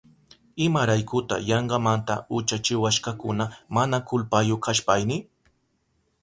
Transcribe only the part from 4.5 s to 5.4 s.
kashpayni?